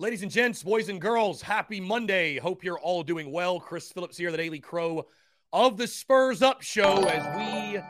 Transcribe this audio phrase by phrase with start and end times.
[0.00, 2.36] Ladies and gents, boys and girls, happy Monday.
[2.36, 3.60] Hope you're all doing well.
[3.60, 5.06] Chris Phillips here, the Daily Crow
[5.52, 7.80] of the Spurs Up Show, as we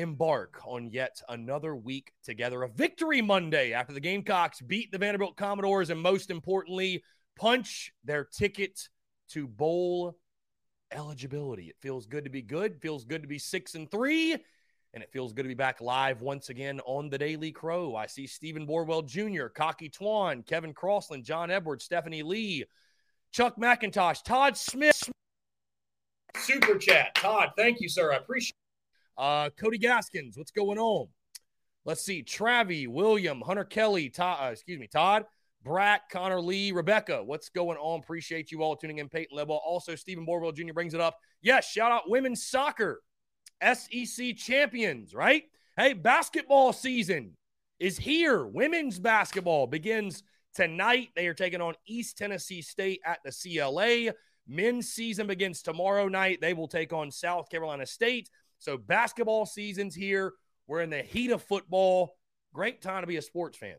[0.00, 2.62] embark on yet another week together.
[2.62, 7.04] A victory Monday after the Gamecocks beat the Vanderbilt Commodores and, most importantly,
[7.38, 8.88] punch their ticket
[9.32, 10.16] to bowl
[10.90, 11.64] eligibility.
[11.64, 14.38] It feels good to be good, feels good to be six and three,
[14.96, 17.94] and it feels good to be back live once again on the Daily Crow.
[17.94, 22.64] I see Stephen Borwell Jr., Cocky Twan, Kevin Crossland, John Edwards, Stephanie Lee,
[23.30, 25.10] Chuck McIntosh, Todd Smith.
[26.38, 27.14] Super chat.
[27.14, 28.10] Todd, thank you, sir.
[28.10, 29.22] I appreciate it.
[29.22, 31.08] Uh, Cody Gaskins, what's going on?
[31.84, 32.22] Let's see.
[32.22, 35.26] Travi, William, Hunter Kelly, Todd, uh, excuse me, Todd,
[35.62, 38.00] Brack, Connor Lee, Rebecca, what's going on?
[38.00, 39.10] Appreciate you all tuning in.
[39.10, 39.60] Peyton Lebel.
[39.62, 40.72] Also, Stephen Borwell Jr.
[40.72, 41.18] brings it up.
[41.42, 43.02] Yes, shout out women's soccer,
[43.62, 45.44] SEC champions, right?
[45.76, 47.34] Hey, basketball season
[47.78, 48.46] is here.
[48.46, 50.22] Women's basketball begins
[50.54, 51.08] tonight.
[51.14, 54.12] They are taking on East Tennessee State at the CLA.
[54.48, 56.40] Men's season begins tomorrow night.
[56.40, 58.30] They will take on South Carolina State.
[58.58, 60.32] So, basketball season's here.
[60.66, 62.16] We're in the heat of football.
[62.54, 63.76] Great time to be a sports fan.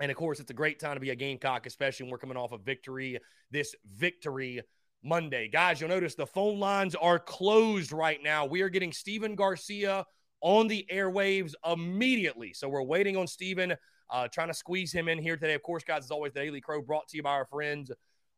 [0.00, 2.36] And of course, it's a great time to be a Gamecock, especially when we're coming
[2.36, 3.18] off a victory
[3.50, 4.60] this victory
[5.04, 5.48] Monday.
[5.48, 8.46] Guys, you'll notice the phone lines are closed right now.
[8.46, 10.06] We are getting Stephen Garcia
[10.40, 12.52] on the airwaves immediately.
[12.54, 13.74] So we're waiting on Stephen,
[14.10, 15.54] uh, trying to squeeze him in here today.
[15.54, 17.92] Of course, guys, as always, the Daily Crow brought to you by our friends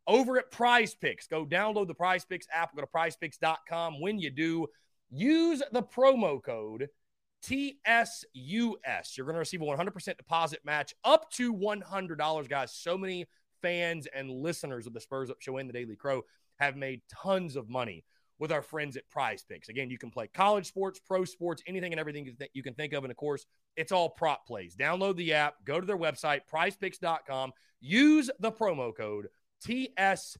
[0.07, 1.27] over at Prize Picks.
[1.27, 2.75] Go download the Prize Picks app.
[2.75, 4.01] Go to prizepicks.com.
[4.01, 4.67] When you do,
[5.09, 6.89] use the promo code
[7.43, 9.17] TSUS.
[9.17, 12.73] You're going to receive a 100% deposit match up to $100, guys.
[12.73, 13.25] So many
[13.61, 16.23] fans and listeners of the Spurs Up Show and the Daily Crow
[16.59, 18.03] have made tons of money
[18.39, 19.69] with our friends at Prize Picks.
[19.69, 23.03] Again, you can play college sports, pro sports, anything and everything you can think of.
[23.03, 23.45] And of course,
[23.75, 24.75] it's all prop plays.
[24.75, 29.27] Download the app, go to their website, prizepicks.com, use the promo code
[29.65, 30.39] TSUS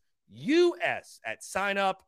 [1.26, 2.04] at sign up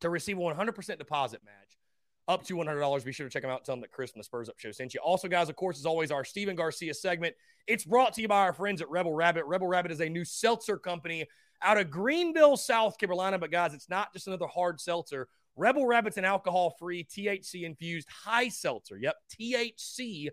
[0.00, 1.78] to receive a 100% deposit match
[2.26, 3.04] up to $100.
[3.04, 3.64] Be sure to check them out.
[3.64, 5.00] Tell them that Chris from the Spurs Up Show sent you.
[5.00, 7.34] Also, guys, of course, as always, our Stephen Garcia segment.
[7.66, 9.44] It's brought to you by our friends at Rebel Rabbit.
[9.44, 11.26] Rebel Rabbit is a new seltzer company
[11.64, 13.38] out of Greenville, South Carolina.
[13.38, 15.28] But, guys, it's not just another hard seltzer.
[15.56, 18.96] Rebel Rabbit's an alcohol free, THC infused high seltzer.
[18.96, 20.28] Yep, THC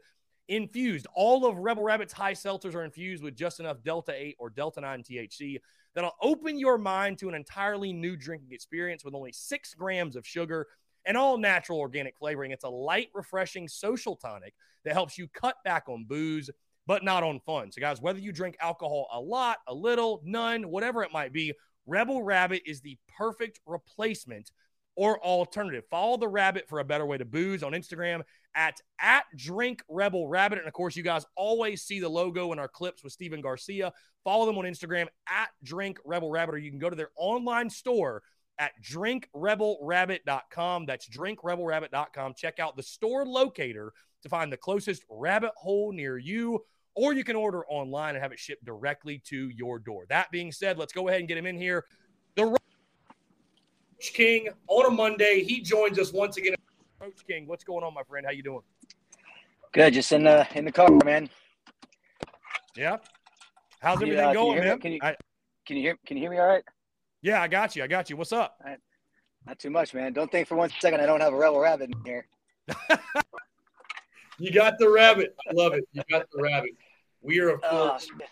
[0.47, 1.07] infused.
[1.13, 4.81] All of Rebel Rabbit's high seltzers are infused with just enough Delta 8 or Delta
[4.81, 5.59] 9 THC
[5.95, 10.25] that'll open your mind to an entirely new drinking experience with only six grams of
[10.25, 10.67] sugar
[11.05, 12.51] and all natural organic flavoring.
[12.51, 14.53] It's a light, refreshing social tonic
[14.83, 16.49] that helps you cut back on booze,
[16.91, 17.71] but not on fun.
[17.71, 21.53] So, guys, whether you drink alcohol a lot, a little, none, whatever it might be,
[21.85, 24.51] Rebel Rabbit is the perfect replacement
[24.97, 25.85] or alternative.
[25.89, 28.23] Follow the rabbit for a better way to booze on Instagram
[28.55, 30.59] at at drink rebel rabbit.
[30.59, 33.93] And of course, you guys always see the logo in our clips with Stephen Garcia.
[34.25, 37.69] Follow them on Instagram at drink rebel rabbit, or you can go to their online
[37.69, 38.21] store
[38.59, 40.87] at drinkrebelrabbit.com.
[40.87, 42.33] That's drinkrebelrabbit.com.
[42.35, 43.93] Check out the store locator
[44.23, 46.63] to find the closest rabbit hole near you,
[46.95, 50.05] or you can order online and have it shipped directly to your door.
[50.09, 51.85] That being said, let's go ahead and get him in here.
[52.35, 55.43] The Roach King on a Monday.
[55.43, 56.55] He joins us once again.
[56.99, 58.25] Roach King, what's going on, my friend?
[58.25, 58.61] How you doing?
[59.73, 61.29] Good, just in the in the car, man.
[62.75, 62.97] Yeah.
[63.79, 64.79] How's everything uh, going, man?
[64.79, 65.15] Can you, I,
[65.65, 66.63] can you hear can you hear me all right?
[67.21, 67.83] Yeah, I got you.
[67.83, 68.17] I got you.
[68.17, 68.57] What's up?
[68.63, 68.77] Right.
[69.47, 70.13] Not too much, man.
[70.13, 72.27] Don't think for one second I don't have a rebel rabbit in here.
[74.41, 75.35] you got the rabbit.
[75.49, 75.87] I love it.
[75.91, 76.71] You got the rabbit.
[77.21, 78.07] We are, of oh, course.
[78.13, 78.25] Oh,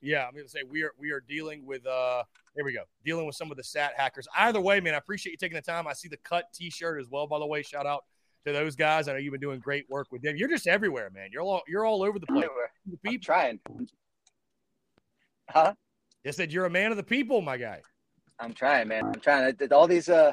[0.00, 2.22] yeah, I'm gonna say we are we are dealing with uh
[2.54, 2.82] here we go.
[3.04, 4.28] Dealing with some of the sat hackers.
[4.36, 5.86] Either way, man, I appreciate you taking the time.
[5.86, 7.62] I see the cut t-shirt as well, by the way.
[7.62, 8.04] Shout out
[8.46, 9.08] to those guys.
[9.08, 10.36] I know you've been doing great work with them.
[10.36, 11.30] You're just everywhere, man.
[11.32, 12.46] You're all you're all over the place.
[13.06, 13.60] I'm trying.
[15.50, 15.74] Huh?
[16.22, 17.80] They said you're a man of the people, my guy.
[18.38, 19.04] I'm trying, man.
[19.04, 19.56] I'm trying.
[19.72, 20.32] All these uh,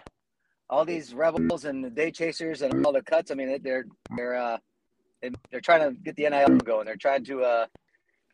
[0.70, 3.32] all these rebels and the day chasers and all the cuts.
[3.32, 3.86] I mean, they're
[4.16, 4.58] they're uh,
[5.52, 6.86] they're trying to get the NIL going.
[6.86, 7.66] They're trying to uh,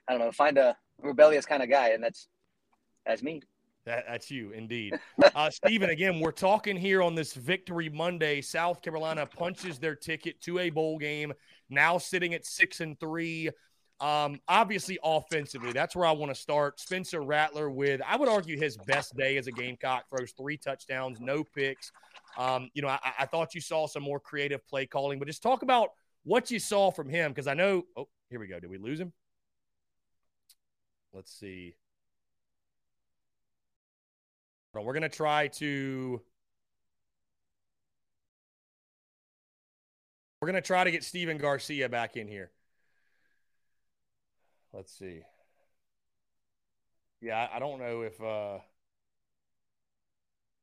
[0.08, 2.28] I don't know, find a rebellious kind of guy, and that's
[3.06, 3.42] that's me.
[3.86, 5.00] That, that's you, indeed.
[5.34, 8.42] Uh, Stephen, again, we're talking here on this Victory Monday.
[8.42, 11.34] South Carolina punches their ticket to a bowl game,
[11.70, 13.50] now sitting at six and three.
[14.00, 16.80] Um, obviously, offensively, that's where I want to start.
[16.80, 21.20] Spencer Rattler with, I would argue, his best day as a Gamecock, throws three touchdowns,
[21.20, 21.92] no picks.
[22.38, 25.42] Um, you know, I, I thought you saw some more creative play calling, but just
[25.42, 25.92] talk about
[26.28, 27.86] what you saw from him because I know.
[27.96, 28.60] Oh, here we go.
[28.60, 29.14] Did we lose him?
[31.14, 31.76] Let's see.
[34.74, 36.22] We're going to try to.
[40.40, 42.52] We're going to try to get Stephen Garcia back in here.
[44.72, 45.22] Let's see.
[47.22, 48.60] Yeah, I don't know if uh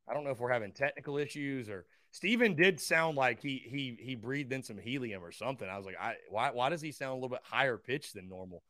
[0.08, 3.98] I don't know if we're having technical issues or Stephen did sound like he he
[4.00, 5.68] he breathed in some helium or something.
[5.68, 8.28] I was like, I why why does he sound a little bit higher pitched than
[8.28, 8.62] normal?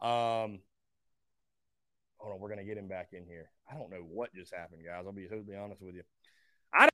[0.00, 0.60] Um
[2.16, 3.50] hold on, we're gonna get him back in here.
[3.70, 5.04] I don't know what just happened, guys.
[5.04, 6.02] I'll be totally honest with you.
[6.72, 6.90] I don't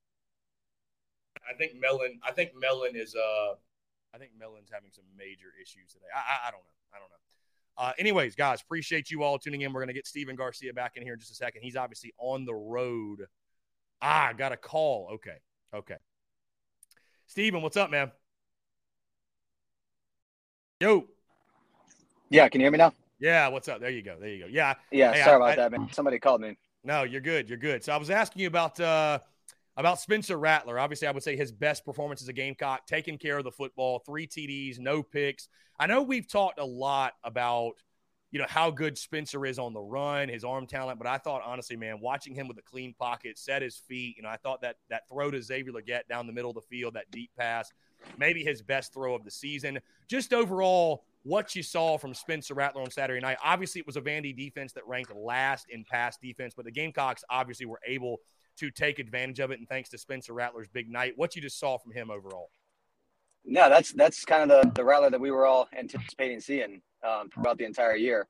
[1.49, 3.55] I think Melon I think Melon is uh
[4.13, 6.07] I think Melon's having some major issues today.
[6.13, 6.75] I, I, I don't know.
[6.93, 7.17] I don't know.
[7.77, 9.73] Uh, anyways, guys, appreciate you all tuning in.
[9.73, 11.63] We're going to get Stephen Garcia back in here in just a second.
[11.63, 13.27] He's obviously on the road.
[14.01, 15.09] Ah, got a call.
[15.15, 15.39] Okay.
[15.75, 15.97] Okay.
[17.27, 18.13] Stephen, what's up, man?
[20.81, 21.07] Yo.
[22.31, 22.93] Yeah, can you hear me now?
[23.19, 23.81] Yeah, what's up?
[23.81, 24.17] There you go.
[24.21, 24.49] There you go.
[24.51, 24.75] Yeah.
[24.91, 25.89] Yeah, hey, sorry I, about I, that, man.
[25.93, 26.57] Somebody called me.
[26.85, 27.49] No, you're good.
[27.49, 27.83] You're good.
[27.83, 29.19] So I was asking you about uh
[29.77, 30.79] about Spencer Rattler.
[30.79, 34.01] Obviously, I would say his best performance as a Gamecock, taking care of the football,
[34.01, 35.49] three TDs, no picks.
[35.79, 37.73] I know we've talked a lot about,
[38.35, 41.43] you know, how good Spencer is on the run, his arm talent, but I thought
[41.47, 44.61] honestly, man, watching him with a clean pocket, set his feet, you know, I thought
[44.63, 47.71] that that throw to Xavier Legette down the middle of the field, that deep pass,
[48.19, 49.79] maybe his best throw of the season.
[50.09, 53.39] Just overall, what you saw from Spencer Rattler on Saturday night.
[53.43, 57.23] Obviously, it was a Vandy defense that ranked last in pass defense, but the Gamecocks
[57.31, 58.19] obviously were able
[58.57, 59.61] to take advantage of it.
[59.61, 62.51] And thanks to Spencer Rattler's big night, what you just saw from him overall.
[63.55, 67.31] No, that's that's kind of the, the Rattler that we were all anticipating seeing um,
[67.31, 68.27] throughout the entire year.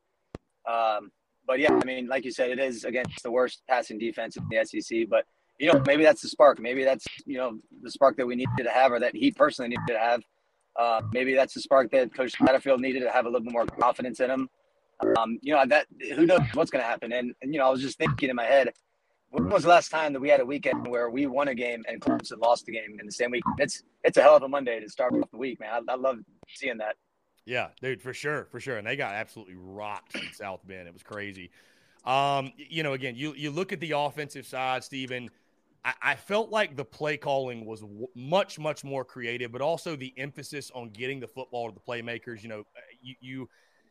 [0.68, 1.10] Um,
[1.46, 4.46] but yeah, I mean, like you said, it is against the worst passing defense in
[4.50, 5.08] the SEC.
[5.08, 5.24] But
[5.58, 6.60] you know, maybe that's the spark.
[6.60, 9.70] Maybe that's you know the spark that we needed to have, or that he personally
[9.70, 10.22] needed to have.
[10.78, 13.64] Uh, maybe that's the spark that Coach Satterfield needed to have a little bit more
[13.64, 14.50] confidence in him.
[15.16, 17.12] Um, you know, that who knows what's going to happen.
[17.12, 18.72] And, and you know, I was just thinking in my head,
[19.34, 21.82] when was the last time that we had a weekend where we won a game
[21.88, 23.42] and Clemson lost the game in the same week?
[23.58, 25.70] It's it's a hell of a Monday to start off the week, man.
[25.88, 26.94] I, I love seeing that.
[27.44, 28.76] Yeah, dude, for sure, for sure.
[28.76, 30.86] And they got absolutely rocked in South Bend.
[30.86, 31.50] It was crazy.
[32.04, 35.30] Um, you know, again, you you look at the offensive side, Stephen.
[36.00, 40.14] I, felt like the play calling was w- much much more creative, but also the
[40.16, 42.42] emphasis on getting the football to the playmakers.
[42.42, 43.48] You know, uh, you you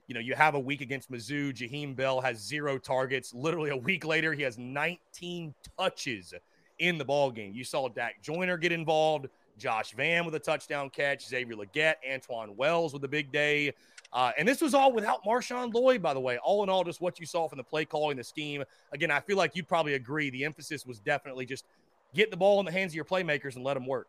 [0.08, 1.54] you know, you have a week against Mizzou.
[1.54, 3.34] Jaheim Bell has zero targets.
[3.34, 6.34] Literally a week later, he has 19 touches
[6.80, 7.54] in the ball game.
[7.54, 9.28] You saw Dak Joyner get involved,
[9.58, 13.74] Josh Vann with a touchdown catch, Xavier Legette, Antwane Wells with a big day.
[14.12, 16.38] Uh, and this was all without Marshawn Lloyd, by the way.
[16.38, 18.64] All in all, just what you saw from the play calling, the scheme.
[18.92, 20.30] Again, I feel like you'd probably agree.
[20.30, 21.66] The emphasis was definitely just
[22.14, 24.08] get the ball in the hands of your playmakers and let them work.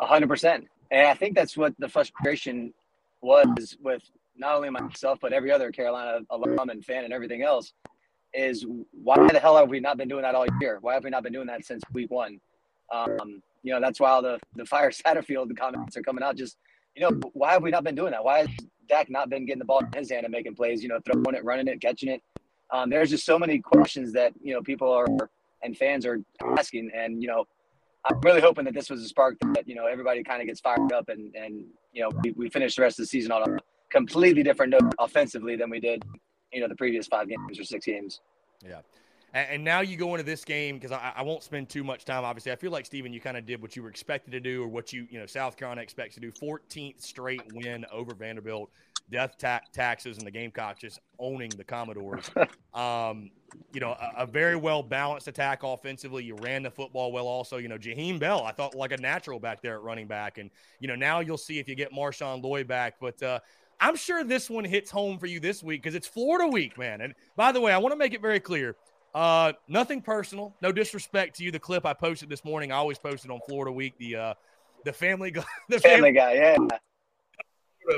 [0.00, 0.66] Hundred percent.
[0.90, 2.72] And I think that's what the frustration
[3.20, 4.02] was with
[4.36, 7.72] not only myself but every other Carolina alum and fan and everything else
[8.34, 10.78] is why the hell have we not been doing that all year?
[10.80, 12.40] Why have we not been doing that since week one?
[12.92, 16.36] Um, you know, that's why all the the fire Satterfield comments are coming out.
[16.36, 16.56] Just
[16.94, 18.24] you know, why have we not been doing that?
[18.24, 18.48] Why has
[18.88, 20.82] Dak not been getting the ball in his hand and making plays?
[20.82, 22.22] You know, throwing it, running it, catching it.
[22.70, 25.06] Um, there's just so many questions that you know people are
[25.62, 26.20] and fans are
[26.58, 27.46] asking, and you know,
[28.04, 30.60] I'm really hoping that this was a spark that you know everybody kind of gets
[30.60, 33.42] fired up and and you know we, we finish the rest of the season on
[33.42, 33.58] a
[33.92, 36.02] completely different note offensively than we did,
[36.52, 38.20] you know, the previous five games or six games.
[38.64, 38.80] Yeah.
[39.34, 42.22] And now you go into this game because I, I, won't spend too much time.
[42.22, 44.62] Obviously, I feel like Stephen, you kind of did what you were expected to do,
[44.62, 46.30] or what you you know South Carolina expects to do.
[46.30, 48.70] 14th straight win over Vanderbilt,
[49.10, 52.30] death ta- taxes, and the Gamecocks just owning the Commodores.
[52.74, 53.30] um,
[53.72, 56.24] you know, a, a, very well balanced attack offensively.
[56.24, 57.26] You ran the football well.
[57.26, 60.36] Also, you know, Jaheim Bell, I thought like a natural back there at running back,
[60.36, 63.22] and you know now you'll see if you get Marshawn Lloyd back, but.
[63.22, 63.40] Uh,
[63.82, 67.00] I'm sure this one hits home for you this week because it's Florida week, man.
[67.00, 68.76] And by the way, I want to make it very clear.
[69.12, 71.50] Uh, nothing personal, no disrespect to you.
[71.50, 73.94] The clip I posted this morning, I always posted on Florida Week.
[73.98, 74.34] The uh,
[74.84, 76.56] the family guy, the family, family guy, yeah.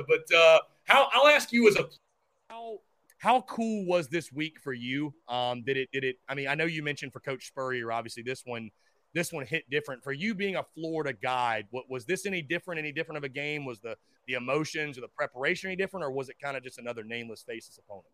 [0.09, 1.85] But uh, how I'll ask you as a
[2.49, 2.79] how
[3.19, 5.13] how cool was this week for you?
[5.29, 5.91] Um, did it?
[5.93, 6.17] Did it?
[6.31, 8.71] I mean, I know you mentioned for Coach Spurrier, obviously this one,
[9.15, 11.65] this one hit different for you being a Florida guy.
[11.71, 12.79] What was this any different?
[12.79, 13.65] Any different of a game?
[13.65, 16.79] Was the the emotions or the preparation any different, or was it kind of just
[16.79, 18.07] another nameless faceless opponent?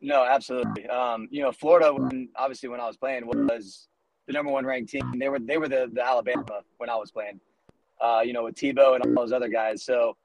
[0.00, 0.86] No, absolutely.
[0.88, 3.88] Um, you know, Florida, when, obviously when I was playing, was
[4.26, 5.18] the number one ranked team.
[5.18, 7.40] They were they were the, the Alabama when I was playing.
[7.98, 9.82] Uh, you know, with Tebow and all those other guys.
[9.82, 10.16] So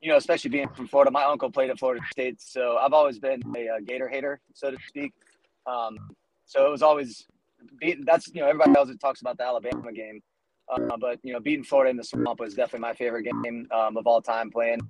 [0.00, 1.10] you know, especially being from Florida.
[1.10, 4.70] My uncle played at Florida State, so I've always been a, a Gator hater, so
[4.70, 5.12] to speak.
[5.66, 5.98] Um,
[6.46, 7.26] so it was always
[7.78, 8.04] beating.
[8.04, 10.22] That's you know, everybody else that talks about the Alabama game,
[10.70, 13.96] uh, but you know, beating Florida in the swamp was definitely my favorite game um,
[13.96, 14.80] of all time playing.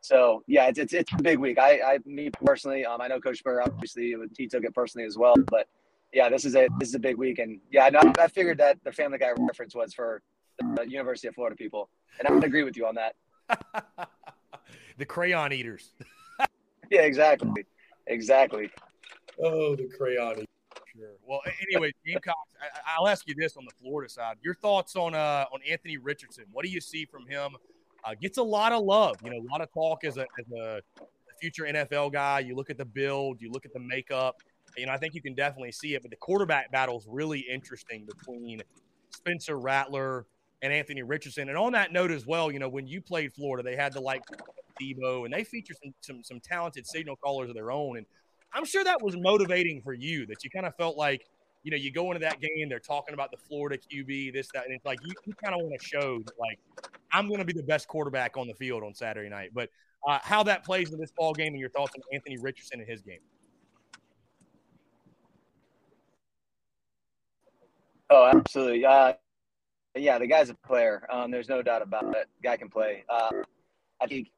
[0.00, 1.58] So yeah, it's it's, it's a big week.
[1.58, 5.18] I, I me personally, um, I know Coach Burr obviously he took it personally as
[5.18, 5.68] well, but
[6.12, 8.78] yeah, this is a this is a big week, and yeah, I, I figured that
[8.84, 10.22] the Family Guy reference was for
[10.58, 13.14] the University of Florida people, and I would agree with you on that.
[14.98, 15.90] the crayon eaters.
[16.90, 17.66] yeah, exactly,
[18.06, 18.70] exactly.
[19.38, 20.46] Oh, the crayon eaters.
[21.00, 21.16] Sure.
[21.26, 22.38] Well, anyway, Gamecocks.
[22.86, 25.96] I, will ask you this on the Florida side: your thoughts on uh, on Anthony
[25.96, 26.44] Richardson?
[26.52, 27.56] What do you see from him?
[28.04, 29.16] Uh, gets a lot of love.
[29.24, 30.80] You know, a lot of talk as a as a
[31.40, 32.40] future NFL guy.
[32.40, 34.36] You look at the build, you look at the makeup.
[34.76, 36.02] You know, I think you can definitely see it.
[36.02, 38.62] But the quarterback battle is really interesting between
[39.10, 40.26] Spencer Rattler
[40.62, 41.48] and Anthony Richardson.
[41.48, 44.00] And on that note as well, you know, when you played Florida, they had the
[44.00, 44.22] like
[44.80, 47.96] Tebow, and they feature some, some some talented signal callers of their own.
[47.96, 48.06] And
[48.52, 51.26] I'm sure that was motivating for you that you kind of felt like,
[51.62, 54.64] you know, you go into that game, they're talking about the Florida QB, this, that,
[54.64, 56.58] and it's like you, you kind of want to show that, like,
[57.12, 59.50] I'm going to be the best quarterback on the field on Saturday night.
[59.54, 59.68] But
[60.06, 62.88] uh, how that plays in this ball game and your thoughts on Anthony Richardson and
[62.88, 63.20] his game.
[68.08, 68.84] Oh, absolutely.
[68.84, 69.12] Uh,
[69.96, 71.06] yeah, the guy's a player.
[71.10, 72.28] Um, there's no doubt about it.
[72.42, 73.04] Guy can play.
[73.08, 73.30] Uh,
[74.00, 74.28] I think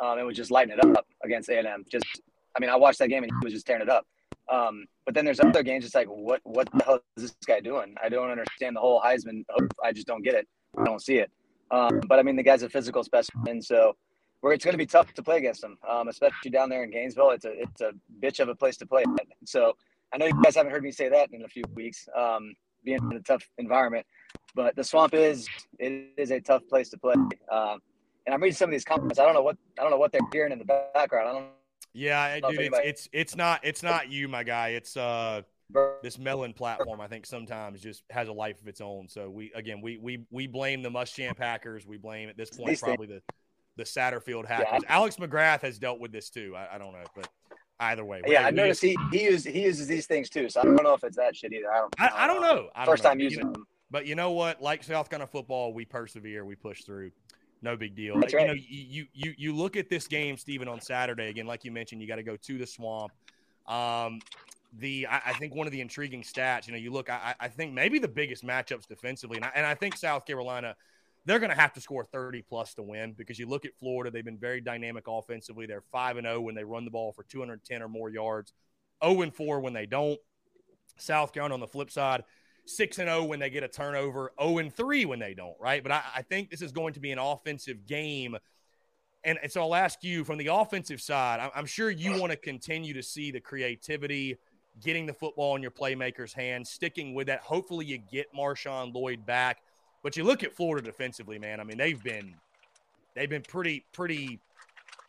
[0.00, 1.84] um, and was just lighting it up against A&M.
[1.90, 2.06] Just,
[2.56, 4.06] I mean, I watched that game and he was just tearing it up.
[4.50, 5.84] Um, but then there's other games.
[5.84, 7.94] It's like, what, what the hell is this guy doing?
[8.02, 9.44] I don't understand the whole Heisman.
[9.84, 10.48] I just don't get it.
[10.78, 11.30] I don't see it.
[11.70, 13.94] Um, but I mean, the guy's a physical specimen, so
[14.42, 17.30] it's going to be tough to play against him, um, especially down there in Gainesville.
[17.30, 19.04] It's a it's a bitch of a place to play.
[19.44, 19.74] So
[20.12, 23.00] I know you guys haven't heard me say that in a few weeks, um, being
[23.10, 24.06] in a tough environment.
[24.54, 27.14] But the swamp is it is a tough place to play.
[27.50, 27.80] Um,
[28.26, 29.18] and I'm reading some of these comments.
[29.18, 30.64] I don't know what I don't know what they're hearing in the
[30.94, 31.28] background.
[31.28, 31.46] I don't.
[31.98, 34.68] Yeah, dude, it's, it's it's not it's not you, my guy.
[34.68, 35.42] It's uh
[36.02, 37.00] this melon platform.
[37.00, 39.08] I think sometimes just has a life of its own.
[39.08, 41.86] So we again we we we blame the Muschamp hackers.
[41.86, 43.22] We blame at this point probably the
[43.76, 44.82] the Satterfield hackers.
[44.84, 44.94] Yeah.
[44.94, 46.54] Alex McGrath has dealt with this too.
[46.56, 47.28] I, I don't know, but
[47.80, 48.22] either way.
[48.26, 50.48] Yeah, I noticed he he uses he uses these things too.
[50.48, 51.72] So I don't know if it's that shit either.
[51.72, 51.94] I don't.
[51.98, 52.68] I, I don't know.
[52.74, 53.10] I don't First know.
[53.10, 53.66] time using them.
[53.90, 54.62] But you know what?
[54.62, 57.10] Like South Carolina football, we persevere, we push through
[57.62, 58.18] no big deal.
[58.18, 58.42] That's right.
[58.42, 61.46] You know, you, you you look at this game, Stephen, on Saturday again.
[61.46, 63.12] Like you mentioned, you got to go to the swamp.
[63.66, 64.20] Um,
[64.78, 67.10] the I, I, think one of the intriguing stats, you know, you look.
[67.10, 70.76] I, I think maybe the biggest matchups defensively, and I, and I think South Carolina,
[71.24, 74.10] they're going to have to score thirty plus to win because you look at Florida,
[74.10, 75.66] they've been very dynamic offensively.
[75.66, 77.88] They're five and zero oh when they run the ball for two hundred ten or
[77.88, 78.52] more yards,
[79.04, 80.18] 0 and 4 when they don't.
[80.96, 82.24] South Carolina on the flip side
[82.68, 85.34] six and zero oh when they get a turnover, zero oh and three when they
[85.34, 85.56] don't.
[85.60, 88.36] Right, but I, I think this is going to be an offensive game.
[89.24, 91.40] And, and so I'll ask you from the offensive side.
[91.40, 94.36] I'm, I'm sure you want to continue to see the creativity,
[94.82, 97.40] getting the football in your playmakers' hands, sticking with that.
[97.40, 99.58] Hopefully, you get Marshawn Lloyd back.
[100.04, 101.58] But you look at Florida defensively, man.
[101.58, 102.34] I mean, they've been
[103.14, 104.38] they've been pretty pretty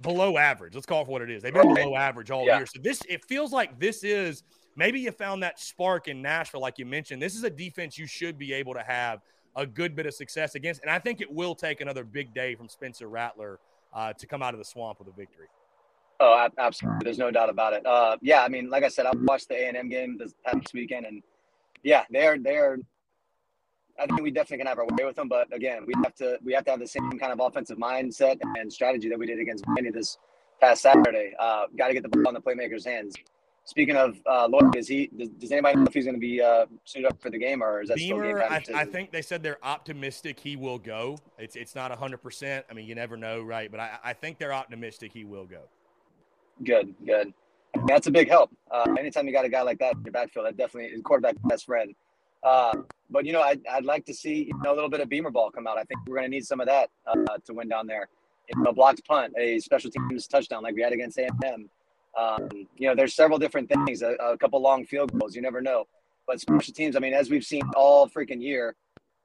[0.02, 0.74] below average.
[0.74, 1.44] Let's call it for what it is.
[1.44, 2.58] They've been below average all yeah.
[2.58, 2.66] year.
[2.66, 4.44] So this it feels like this is
[4.80, 7.22] maybe you found that spark in Nashville, like you mentioned.
[7.22, 9.20] This is a defense you should be able to have
[9.56, 10.82] a good bit of success against.
[10.82, 13.60] And I think it will take another big day from Spencer Rattler
[13.94, 15.48] uh, to come out of the swamp with a victory.
[16.22, 17.00] Oh, absolutely.
[17.04, 17.86] There's no doubt about it.
[17.86, 20.34] Uh, yeah, I mean, like I said, I watched the A and M game this
[20.46, 21.22] past weekend, and
[21.84, 22.78] yeah, they're they're.
[23.98, 26.38] I think we definitely can have our way with them, but again, we have to
[26.44, 29.40] we have to have the same kind of offensive mindset and strategy that we did
[29.40, 30.18] against Miami this
[30.62, 31.34] past Saturday.
[31.40, 33.16] Uh, Got to get the ball in the playmakers' hands.
[33.70, 35.12] Speaking of uh, Lloyd, is he?
[35.16, 37.62] Does, does, anybody know if he's going to be uh, suited up for the game,
[37.62, 38.76] or is that Beamer, still game time?
[38.76, 41.20] I, I, think they said they're optimistic he will go.
[41.38, 42.66] It's it's not hundred percent.
[42.72, 43.70] I mean, you never know, right?
[43.70, 45.60] But I, I think they're optimistic he will go.
[46.64, 47.32] Good, good.
[47.86, 48.50] That's a big help.
[48.72, 51.36] Uh, anytime you got a guy like that in your backfield, that definitely is quarterback
[51.44, 51.94] best friend.
[52.42, 52.76] Uh,
[53.12, 55.30] but you know, I'd, I'd like to see you know, a little bit of Beamer
[55.30, 55.78] ball come out.
[55.78, 58.08] I think we're going to need some of that uh, to win down there.
[58.52, 61.70] You know, blocked punt, a special teams touchdown like we had against A&M
[62.18, 64.02] um, you know, there's several different things.
[64.02, 65.86] A, a, couple long field goals, you never know.
[66.28, 68.76] But special teams, I mean, as we've seen all freaking year,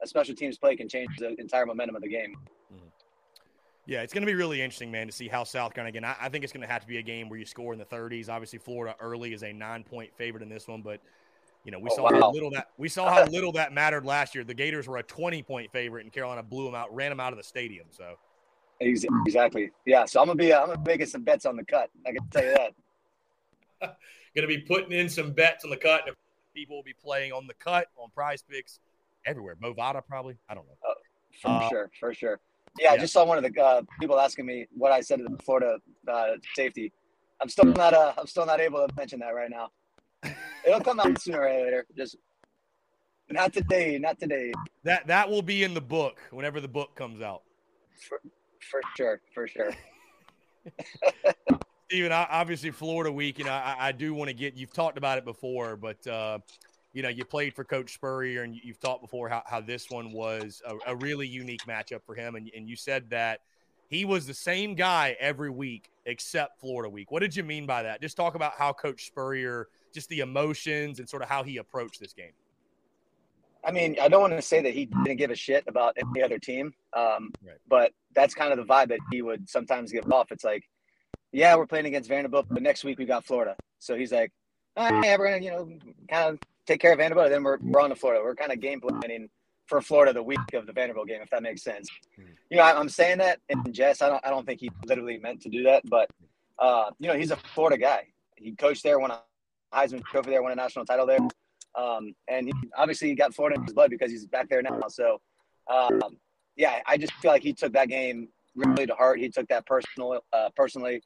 [0.03, 2.37] a special teams play can change the entire momentum of the game.
[2.73, 2.89] Mm-hmm.
[3.87, 6.05] Yeah, it's going to be really interesting, man, to see how South Carolina again.
[6.05, 7.79] I, I think it's going to have to be a game where you score in
[7.79, 8.29] the 30s.
[8.29, 11.01] Obviously, Florida early is a nine point favorite in this one, but
[11.65, 12.21] you know we oh, saw wow.
[12.21, 14.45] how little that we saw how little that mattered last year.
[14.45, 17.33] The Gators were a 20 point favorite, and Carolina blew them out, ran them out
[17.33, 17.87] of the stadium.
[17.91, 18.17] So
[18.81, 20.05] exactly, yeah.
[20.05, 21.91] So I'm gonna be uh, I'm gonna be making some bets on the cut.
[22.07, 22.57] I can tell you
[23.81, 23.97] that.
[24.37, 26.17] gonna be putting in some bets on the cut, and
[26.55, 28.81] people will be playing on the cut on Prize Picks
[29.27, 29.57] everywhere.
[29.57, 30.37] Bovada probably.
[30.49, 30.77] I don't know.
[30.87, 30.95] Oh,
[31.41, 32.41] for uh, sure, for sure.
[32.79, 35.19] Yeah, yeah, I just saw one of the uh, people asking me what I said
[35.19, 35.79] to the Florida
[36.09, 36.93] uh, safety.
[37.41, 39.71] I'm still not uh, I'm still not able to mention that right now.
[40.67, 41.87] It'll come out sooner or later.
[41.97, 42.17] Just
[43.31, 44.53] not today, not today.
[44.83, 47.43] That that will be in the book whenever the book comes out.
[48.09, 48.21] For,
[48.71, 49.73] for sure, for sure.
[51.89, 54.57] Stephen, obviously Florida week, you know, I, I do want to get.
[54.57, 56.39] You've talked about it before, but uh,
[56.95, 60.13] you know, you played for Coach Spurrier, and you've talked before how, how this one
[60.13, 62.37] was a, a really unique matchup for him.
[62.37, 63.41] And, and you said that
[63.89, 67.11] he was the same guy every week except Florida week.
[67.11, 68.01] What did you mean by that?
[68.01, 72.01] Just talk about how Coach Spurrier, just the emotions and sort of how he approached
[72.01, 72.33] this game.
[73.67, 76.23] I mean, I don't want to say that he didn't give a shit about any
[76.23, 77.57] other team, um, right.
[77.69, 80.31] but that's kind of the vibe that he would sometimes give off.
[80.31, 80.63] It's like,
[81.33, 83.57] yeah, we're playing against Vanderbilt, but next week we got Florida.
[83.79, 84.33] So he's like,
[84.77, 85.69] oh, yeah, we're gonna, you know,
[86.09, 88.23] kind of take care of Vanderbilt, then we're, we're on to Florida.
[88.23, 89.29] We're kind of game planning
[89.67, 91.89] for Florida the week of the Vanderbilt game, if that makes sense.
[92.17, 92.23] Hmm.
[92.51, 94.03] You know, I, am saying that in jest.
[94.03, 96.11] I don't, I don't think he literally meant to do that, but
[96.59, 98.07] uh, you know, he's a Florida guy.
[98.37, 99.21] He coached there, won a
[99.73, 101.19] Heisman Trophy there, won a national title there,
[101.77, 104.81] um, and he, obviously he got Florida in his blood because he's back there now.
[104.89, 105.21] So,
[105.73, 106.01] um,
[106.57, 109.19] yeah, I just feel like he took that game really to heart.
[109.19, 111.03] He took that personal, uh, personally.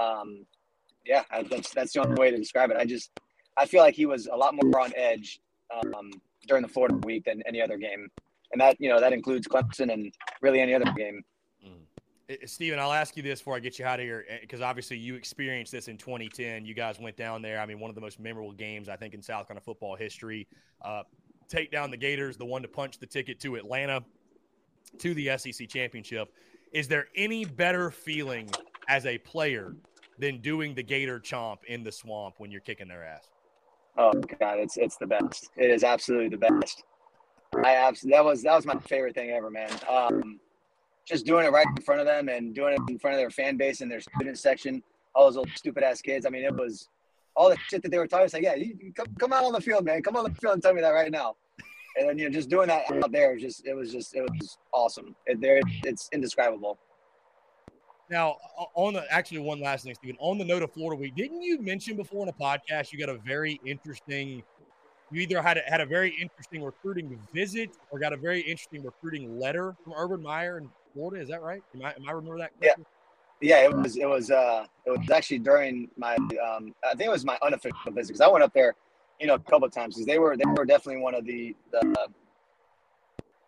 [0.00, 0.46] Um,
[1.04, 2.76] yeah, that's that's the only way to describe it.
[2.76, 3.10] I just
[3.56, 5.40] I feel like he was a lot more on edge
[5.74, 6.10] um,
[6.46, 8.08] during the Florida week than any other game,
[8.52, 11.22] and that you know that includes Clemson and really any other game.
[12.30, 12.48] Mm.
[12.48, 14.98] Stephen, I'll ask you this before I get you out of here, because eh, obviously
[14.98, 16.64] you experienced this in 2010.
[16.64, 17.60] You guys went down there.
[17.60, 20.46] I mean, one of the most memorable games I think in South Carolina football history.
[20.82, 21.02] Uh,
[21.48, 24.02] take down the Gators, the one to punch the ticket to Atlanta
[24.98, 26.32] to the SEC championship.
[26.72, 28.50] Is there any better feeling
[28.88, 29.74] as a player
[30.18, 33.28] than doing the Gator chomp in the swamp when you're kicking their ass?
[33.98, 35.50] Oh god, it's it's the best.
[35.56, 36.82] It is absolutely the best.
[37.64, 39.70] I absolutely that was that was my favorite thing ever, man.
[39.88, 40.38] Um,
[41.06, 43.30] just doing it right in front of them and doing it in front of their
[43.30, 44.82] fan base and their student section,
[45.14, 46.26] all those little stupid ass kids.
[46.26, 46.88] I mean, it was
[47.36, 48.24] all the shit that they were talking.
[48.24, 50.02] It's like, yeah, you, you come, come out on the field, man.
[50.02, 51.36] Come on the field and tell me that right now.
[51.96, 54.20] And then you know, just doing that out there was just it was just it
[54.20, 55.14] was awesome.
[55.26, 56.78] It, there, it's indescribable.
[58.10, 58.36] Now,
[58.74, 61.60] on the actually one last thing, Stephen, on the note of Florida Week, didn't you
[61.60, 64.42] mention before in a podcast you got a very interesting?
[65.10, 68.82] You either had a, had a very interesting recruiting visit or got a very interesting
[68.82, 71.22] recruiting letter from Urban Meyer in Florida.
[71.22, 71.62] Is that right?
[71.74, 72.58] Am I, am I remember that?
[72.58, 72.84] Correctly?
[73.42, 73.68] Yeah, yeah.
[73.68, 77.24] It was it was uh it was actually during my um I think it was
[77.24, 78.74] my unofficial visit because I went up there,
[79.20, 81.54] you know, a couple of times because they were they were definitely one of the
[81.70, 82.08] the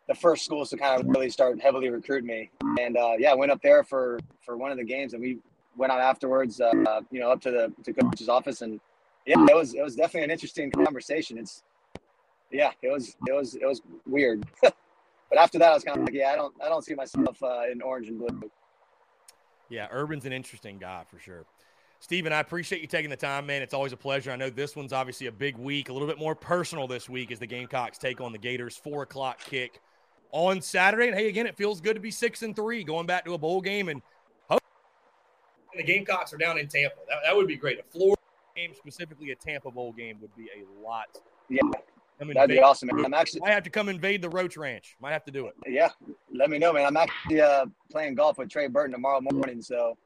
[0.09, 2.51] the first schools to kind of really start heavily recruit me.
[2.79, 5.39] And uh, yeah, I went up there for for one of the games, and we
[5.77, 6.61] went out afterwards.
[6.61, 8.79] Uh, you know, up to the to coach's office, and
[9.25, 11.39] yeah, it was it was definitely an interesting conversation.
[11.39, 11.63] It's
[12.51, 14.47] yeah, it was it was it was weird.
[15.29, 17.43] but after that, I was kind of like, yeah, I don't I don't see myself
[17.43, 18.51] uh, in orange and blue.
[19.69, 21.45] Yeah, Urban's an interesting guy for sure.
[22.01, 23.61] Stephen, I appreciate you taking the time, man.
[23.61, 24.31] It's always a pleasure.
[24.31, 27.33] I know this one's obviously a big week, a little bit more personal this week
[27.33, 28.77] as the Gamecocks take on the Gators.
[28.77, 29.81] Four o'clock kick
[30.31, 31.09] on Saturday.
[31.09, 33.39] And hey, again, it feels good to be six and three, going back to a
[33.39, 34.01] bowl game, and
[35.79, 36.97] the Gamecocks are down in Tampa.
[37.09, 37.79] That, that would be great.
[37.79, 38.21] A Florida
[38.57, 41.07] game, specifically a Tampa Bowl game, would be a lot.
[41.49, 41.63] Yeah,
[42.19, 42.89] that'd be awesome.
[42.93, 43.05] Man.
[43.05, 43.43] I'm actually.
[43.43, 44.97] I have to come invade the Roach Ranch.
[45.01, 45.55] Might have to do it.
[45.67, 45.91] Yeah,
[46.35, 46.87] let me know, man.
[46.87, 49.97] I'm actually uh, playing golf with Trey Burton tomorrow morning, so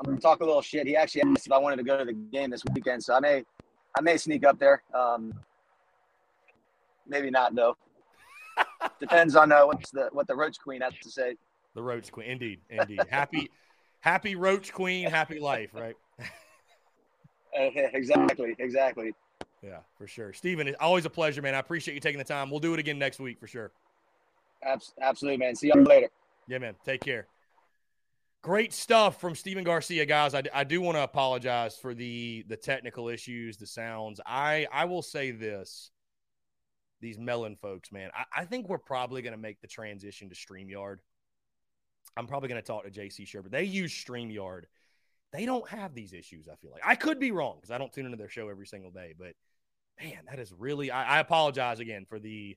[0.00, 0.86] I'm gonna talk a little shit.
[0.86, 3.20] He actually asked if I wanted to go to the game this weekend, so I
[3.20, 3.44] may,
[3.96, 4.82] I may sneak up there.
[4.94, 5.34] Um,
[7.06, 7.76] maybe not though.
[9.00, 11.36] Depends on uh, what's the what the Roach Queen has to say.
[11.74, 13.00] The Roach Queen, indeed, indeed.
[13.10, 13.50] happy,
[14.00, 15.94] happy Roach Queen, happy life, right?
[17.56, 19.14] exactly, exactly.
[19.66, 20.32] Yeah, for sure.
[20.32, 21.54] Stephen, it's always a pleasure, man.
[21.54, 22.50] I appreciate you taking the time.
[22.50, 23.72] We'll do it again next week for sure.
[25.00, 25.56] Absolutely, man.
[25.56, 26.08] See you later.
[26.46, 26.76] Yeah, man.
[26.84, 27.26] Take care.
[28.42, 30.34] Great stuff from Stephen Garcia, guys.
[30.34, 34.20] I, I do want to apologize for the the technical issues, the sounds.
[34.24, 35.90] I I will say this
[37.00, 38.10] these melon folks, man.
[38.14, 40.98] I, I think we're probably going to make the transition to StreamYard.
[42.16, 43.50] I'm probably going to talk to JC Shurburtt.
[43.50, 44.62] they use StreamYard.
[45.32, 46.82] They don't have these issues, I feel like.
[46.84, 49.34] I could be wrong because I don't tune into their show every single day, but
[50.00, 52.56] man, that is really I, I apologize again for the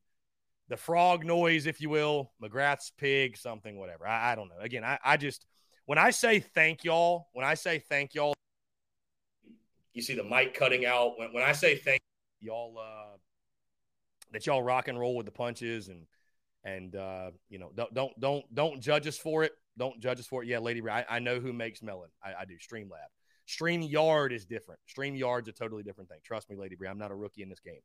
[0.70, 4.08] the frog noise, if you will, McGrath's pig, something, whatever.
[4.08, 4.60] I, I don't know.
[4.60, 5.46] Again, I, I just
[5.86, 8.36] when I say thank y'all, when I say thank y'all,
[9.94, 11.18] you see the mic cutting out.
[11.18, 12.02] When, when I say thank
[12.40, 13.18] y'all, uh,
[14.32, 16.06] that y'all rock and roll with the punches and
[16.64, 19.54] and uh, you know don't don't don't don't judge us for it.
[19.78, 20.48] Don't judge us for it.
[20.48, 22.10] Yeah, Lady, I, I know who makes melon.
[22.24, 22.56] I, I do.
[22.56, 23.08] Streamlab.
[23.50, 24.80] StreamYard is different.
[24.86, 26.20] Stream Yard's a totally different thing.
[26.24, 26.88] Trust me, Lady Bree.
[26.88, 27.82] I'm not a rookie in this game.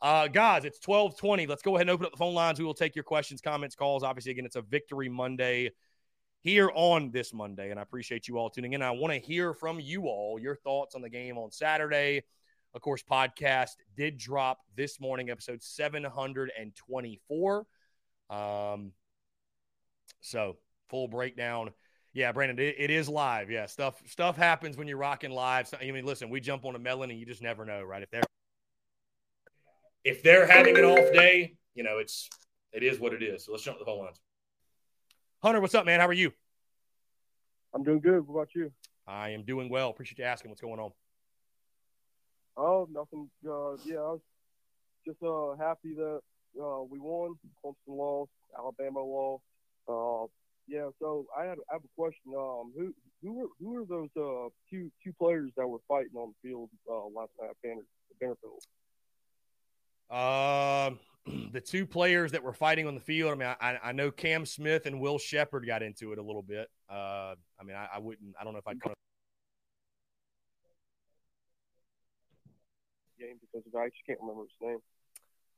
[0.00, 1.46] Uh, guys, it's 1220.
[1.46, 2.58] Let's go ahead and open up the phone lines.
[2.58, 4.04] We will take your questions, comments, calls.
[4.04, 5.70] Obviously, again, it's a victory Monday
[6.42, 8.82] here on this Monday, and I appreciate you all tuning in.
[8.82, 12.22] I want to hear from you all your thoughts on the game on Saturday.
[12.74, 17.66] Of course, podcast did drop this morning, episode 724.
[18.30, 18.92] Um,
[20.20, 20.58] so
[20.90, 21.70] full breakdown.
[22.18, 23.48] Yeah, Brandon, it, it is live.
[23.48, 25.68] Yeah, stuff stuff happens when you're rocking live.
[25.68, 28.02] So, I mean, listen, we jump on a melon, and you just never know, right?
[28.02, 28.22] If they're
[30.02, 32.28] if they're having an off day, you know, it's
[32.72, 33.44] it is what it is.
[33.44, 34.20] So let's jump to the phone lines.
[35.44, 36.00] Hunter, what's up, man?
[36.00, 36.32] How are you?
[37.72, 38.26] I'm doing good.
[38.26, 38.72] What about you?
[39.06, 39.90] I am doing well.
[39.90, 40.50] Appreciate you asking.
[40.50, 40.90] What's going on?
[42.56, 43.30] Oh, nothing.
[43.48, 44.20] Uh, yeah, I was
[45.06, 46.20] just uh, happy that
[46.60, 47.36] uh, we won.
[47.64, 48.32] Clemson lost.
[48.58, 49.44] Alabama lost.
[50.68, 50.88] Uh, yeah.
[51.00, 52.32] So I had I have a question.
[52.36, 56.32] Um, who who were who were those uh, two two players that were fighting on
[56.42, 57.82] the field uh, last night at Banner,
[58.20, 58.64] Vanderbilt?
[60.10, 60.98] Um,
[61.52, 63.32] the two players that were fighting on the field.
[63.32, 66.42] I mean, I, I know Cam Smith and Will Sheppard got into it a little
[66.42, 66.68] bit.
[66.90, 68.34] Uh, I mean, I, I wouldn't.
[68.40, 68.80] I don't know if I'd.
[73.18, 74.78] Game because I just can't remember his name.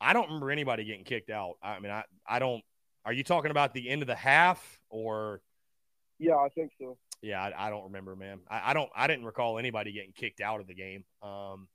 [0.00, 1.56] I don't remember anybody getting kicked out.
[1.62, 2.62] I mean, I I don't.
[3.04, 5.40] Are you talking about the end of the half or?
[6.18, 6.98] Yeah, I think so.
[7.22, 8.40] Yeah, I, I don't remember, man.
[8.48, 8.90] I, I, don't.
[8.94, 11.04] I didn't recall anybody getting kicked out of the game.
[11.22, 11.68] Um,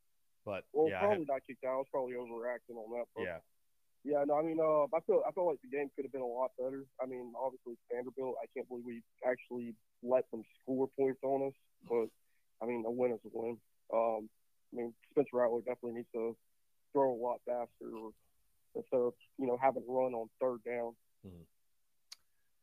[0.46, 1.74] but well, yeah, probably not kicked out.
[1.74, 3.06] I was probably overreacting on that.
[3.16, 3.38] But yeah.
[4.06, 6.22] Yeah, no, I mean, uh, I feel I feel like the game could have been
[6.22, 6.86] a lot better.
[7.02, 11.58] I mean, obviously Vanderbilt, I can't believe we actually let them score points on us.
[11.90, 12.14] But
[12.62, 13.58] I mean, a win is a win.
[13.92, 14.30] Um,
[14.72, 16.38] I mean, Spencer Rattler definitely needs to
[16.94, 17.90] throw a lot faster
[18.76, 20.94] instead of you know having to run on third down.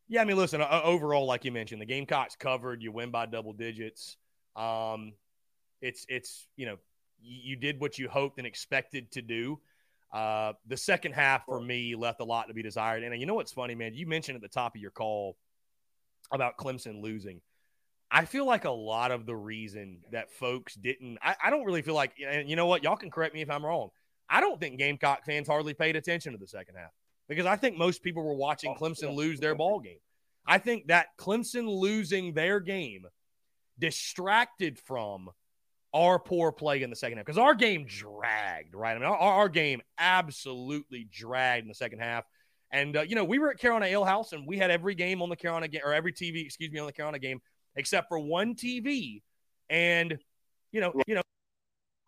[0.07, 0.61] Yeah, I mean, listen.
[0.61, 2.81] Uh, overall, like you mentioned, the Gamecocks covered.
[2.81, 4.17] You win by double digits.
[4.55, 5.13] Um,
[5.81, 6.77] it's it's you know
[7.21, 9.59] you, did what you hoped and expected to do.
[10.11, 13.03] Uh, the second half for me left a lot to be desired.
[13.03, 13.93] And you know what's funny, man?
[13.93, 15.37] You mentioned at the top of your call
[16.31, 17.41] about Clemson losing.
[18.11, 21.81] I feel like a lot of the reason that folks didn't, I, I don't really
[21.81, 22.83] feel like, and you know what?
[22.83, 23.89] Y'all can correct me if I'm wrong.
[24.29, 26.91] I don't think Gamecock fans hardly paid attention to the second half
[27.27, 29.99] because I think most people were watching oh, Clemson lose their ball game.
[30.45, 33.05] I think that Clemson losing their game
[33.79, 35.29] distracted from
[35.93, 38.95] our poor play in the second half because our game dragged, right?
[38.95, 42.25] I mean, our, our, game absolutely dragged in the second half.
[42.71, 45.21] And, uh, you know, we were at Carolina Ale House and we had every game
[45.21, 47.39] on the Carolina game or every TV, excuse me, on the Carolina game
[47.75, 49.21] except for one TV.
[49.69, 50.17] And,
[50.71, 51.21] you know, you know,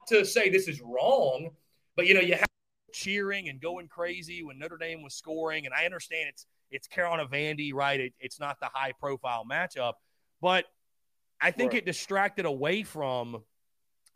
[0.07, 1.51] to say this is wrong,
[1.95, 2.47] but, you know, you have
[2.95, 5.65] cheering and going crazy when Notre Dame was scoring.
[5.65, 7.99] And I understand it's, it's Carolina Vandy, right?
[7.99, 9.93] It, it's not the high profile matchup,
[10.41, 10.65] but
[11.41, 11.81] I think right.
[11.81, 13.43] it distracted away from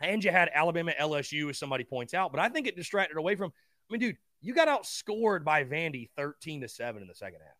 [0.02, 2.32] and you had Alabama LSU, as somebody points out.
[2.32, 3.52] But I think it distracted away from.
[3.52, 7.56] I mean, dude, you got outscored by Vandy thirteen to seven in the second half.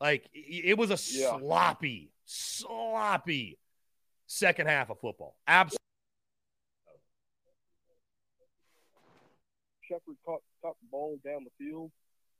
[0.00, 1.38] Like it was a yeah.
[1.38, 3.58] sloppy, sloppy
[4.26, 5.36] second half of football.
[5.46, 5.76] Absolutely.
[9.90, 11.90] Sheppard caught, caught the ball down the field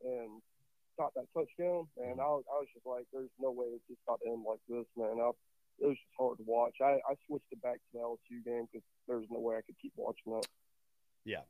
[0.05, 0.41] and
[0.97, 4.01] caught that touchdown, and I was, I was just like, "There's no way it's just
[4.07, 5.31] got to end like this, man." I,
[5.81, 6.77] it was just hard to watch.
[6.81, 9.77] I, I switched it back to the LSU game because there's no way I could
[9.81, 10.47] keep watching that.
[11.25, 11.43] Yeah.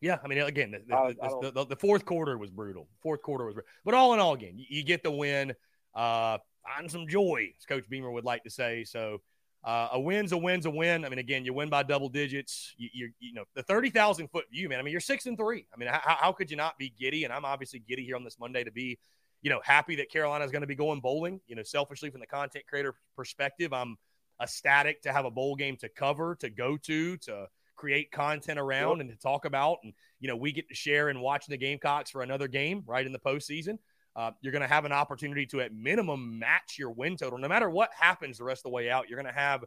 [0.00, 2.88] Yeah, I mean, again, the, I, the, the, the, fourth quarter was brutal.
[3.02, 5.54] Fourth quarter was, but all in all, again, you, you get the win.
[5.92, 8.84] Uh, find some joy, as Coach Beamer would like to say.
[8.84, 9.20] So,
[9.68, 11.04] uh, a win's a win's a win.
[11.04, 12.74] I mean, again, you win by double digits.
[12.78, 14.78] You, you, you know, the thirty thousand foot view, man.
[14.78, 15.66] I mean, you're six and three.
[15.72, 17.24] I mean, how, how could you not be giddy?
[17.24, 18.98] And I'm obviously giddy here on this Monday to be
[19.42, 21.40] you know, happy that Carolina is going to be going bowling.
[21.46, 23.96] You know, selfishly from the content creator perspective, I'm
[24.42, 29.00] ecstatic to have a bowl game to cover, to go to, to create content around,
[29.00, 29.78] and to talk about.
[29.84, 33.06] And you know, we get to share and watch the Gamecocks for another game right
[33.06, 33.78] in the postseason.
[34.18, 37.38] Uh, you're going to have an opportunity to, at minimum, match your win total.
[37.38, 39.64] No matter what happens the rest of the way out, you're going to have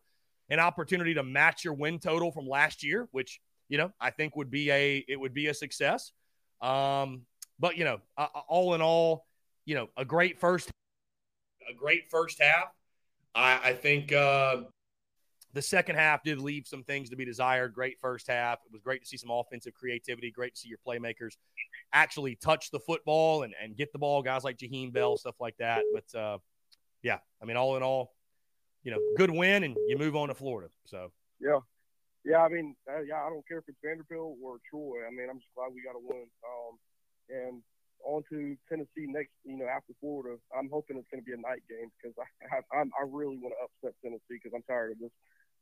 [0.49, 4.35] an opportunity to match your win total from last year, which you know I think
[4.35, 6.11] would be a it would be a success.
[6.59, 7.21] Um,
[7.59, 9.25] but you know, uh, all in all,
[9.63, 10.69] you know, a great first,
[11.69, 12.73] a great first half.
[13.33, 14.63] I, I think uh,
[15.53, 17.73] the second half did leave some things to be desired.
[17.73, 18.59] Great first half.
[18.65, 20.29] It was great to see some offensive creativity.
[20.29, 21.37] Great to see your playmakers
[21.93, 24.21] actually touch the football and, and get the ball.
[24.21, 25.84] Guys like Jaheim Bell, stuff like that.
[25.93, 26.38] But uh,
[27.04, 28.13] yeah, I mean, all in all,
[28.84, 30.69] you know, good win, and you move on to Florida.
[30.86, 31.60] So yeah,
[32.25, 32.43] yeah.
[32.43, 35.06] I mean, uh, yeah, I don't care if it's Vanderbilt or Troy.
[35.08, 36.27] I mean, I'm just glad we got a win.
[36.43, 36.77] Um,
[37.30, 37.62] and
[38.04, 39.32] on to Tennessee next.
[39.43, 42.62] You know, after Florida, I'm hoping it's going to be a night game because I
[42.75, 45.12] I, I really want to upset Tennessee because I'm tired of this.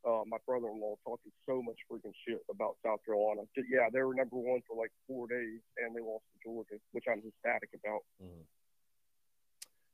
[0.06, 3.42] Uh, my brother-in-law talking so much freaking shit about South Carolina.
[3.56, 7.04] Yeah, they were number one for like four days, and they lost to Georgia, which
[7.06, 8.00] I'm ecstatic about.
[8.22, 8.42] Mm-hmm.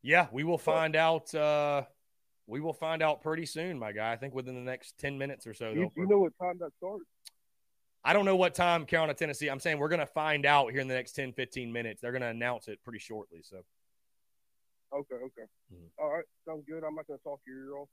[0.02, 1.34] Yeah, we will find out.
[1.34, 1.82] Uh,
[2.46, 4.12] we will find out pretty soon, my guy.
[4.12, 5.70] I think within the next ten minutes or so.
[5.70, 7.04] You, you know what time that starts?
[8.06, 9.48] I don't know what time Carolina, Tennessee.
[9.48, 12.00] I'm saying we're going to find out here in the next 10, 15 minutes.
[12.00, 13.40] They're going to announce it pretty shortly.
[13.42, 13.56] So.
[14.94, 15.16] Okay.
[15.16, 15.48] Okay.
[15.74, 15.86] Mm-hmm.
[15.98, 16.24] All right.
[16.46, 16.84] Sounds good.
[16.84, 17.88] I'm not going to talk your ear all.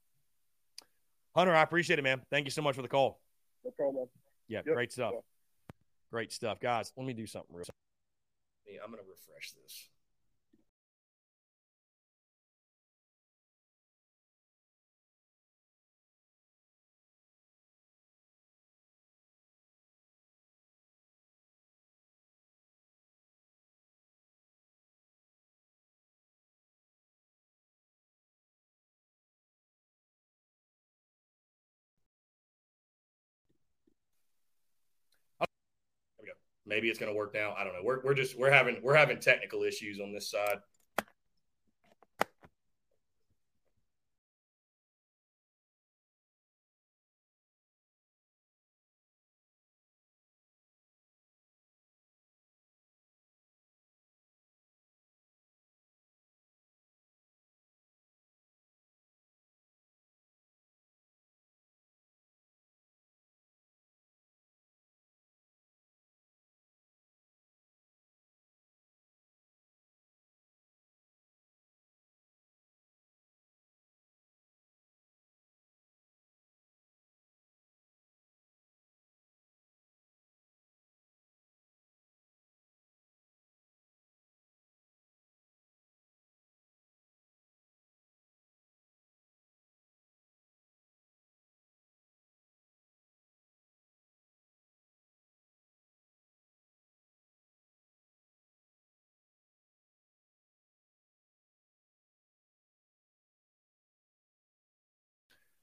[1.35, 2.21] Hunter, I appreciate it, man.
[2.29, 3.19] Thank you so much for the call.
[3.65, 4.07] No problem.
[4.47, 4.75] Yeah, yep.
[4.75, 5.13] great stuff.
[5.13, 5.19] Yeah.
[6.11, 6.91] Great stuff, guys.
[6.95, 7.65] Let me do something real.
[8.83, 9.89] I'm going to refresh this.
[36.65, 37.53] Maybe it's going to work now.
[37.57, 37.81] I don't know.
[37.83, 40.57] We're, we're just we're having we're having technical issues on this side.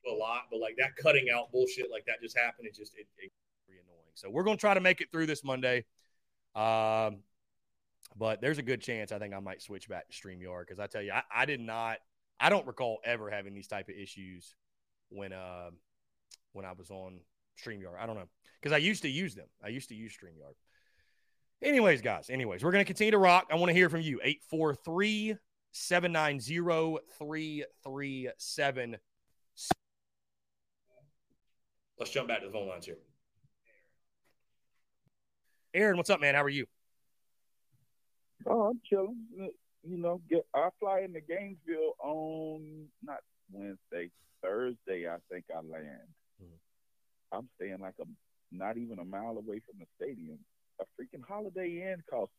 [0.08, 2.68] a lot, but like that cutting out bullshit like that just happened.
[2.68, 3.32] It just it, it
[3.68, 4.14] annoying.
[4.14, 5.86] So we're gonna try to make it through this Monday.
[6.56, 7.24] Um,
[8.18, 10.88] but there's a good chance I think I might switch back to StreamYard because I
[10.88, 11.98] tell you, I, I did not
[12.40, 14.56] I don't recall ever having these type of issues
[15.10, 15.70] when uh,
[16.54, 17.20] when I was on
[17.64, 18.00] StreamYard.
[18.00, 18.28] I don't know
[18.62, 19.48] because I used to use them.
[19.64, 20.56] I used to use StreamYard.
[21.62, 23.48] Anyways, guys, anyways, we're going to continue to rock.
[23.52, 24.20] I want to hear from you.
[24.22, 25.36] 843
[25.72, 28.98] 790 337.
[31.98, 32.98] Let's jump back to the phone lines here.
[35.74, 36.36] Aaron, what's up, man?
[36.36, 36.66] How are you?
[38.46, 39.16] Oh, I'm chilling
[39.88, 43.20] you know, get I fly into Gainesville on not
[43.52, 45.08] Wednesday, Thursday.
[45.08, 46.10] I think I land.
[46.42, 47.38] Mm-hmm.
[47.38, 48.06] I'm staying like a
[48.52, 50.40] not even a mile away from the stadium.
[50.80, 52.34] A freaking Holiday Inn costs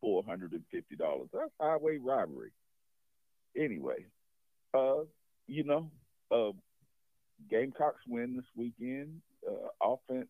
[0.00, 1.28] four hundred and fifty dollars.
[1.32, 2.52] That's highway robbery.
[3.56, 4.06] Anyway,
[4.74, 5.04] uh,
[5.46, 5.90] you know,
[6.30, 6.52] uh,
[7.50, 9.20] Gamecocks win this weekend.
[9.48, 10.28] Uh, offense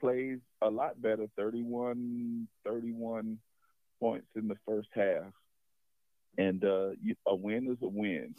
[0.00, 3.38] plays a lot better 31, 31
[4.00, 5.32] points in the first half.
[6.38, 6.90] And uh,
[7.26, 8.34] a win is a win.